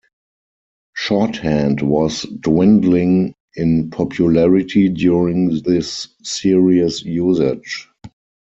Shorthand 0.95 1.83
was 1.83 2.23
dwindling 2.23 3.35
in 3.53 3.91
popularity 3.91 4.89
during 4.89 5.61
this 5.61 6.07
series' 6.23 7.03
usage. 7.03 7.87